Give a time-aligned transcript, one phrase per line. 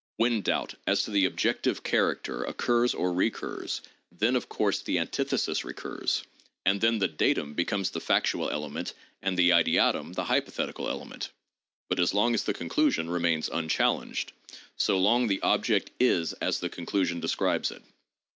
[0.17, 3.81] When doubt as to the objective character occurs or recurs,
[4.11, 6.23] then, of course, the antithesis recurs;
[6.65, 11.29] and then the datum becomes the factual ele ment and the ideatum, the hypothetical element.
[11.87, 14.31] But as long as the conclusion remains unchallenged,
[14.75, 17.83] so long the object is as the conclu sion describes it.